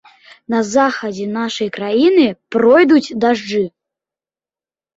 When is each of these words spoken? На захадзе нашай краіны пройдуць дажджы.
На 0.53 0.61
захадзе 0.75 1.27
нашай 1.33 1.69
краіны 1.77 2.25
пройдуць 2.57 3.15
дажджы. 3.27 3.65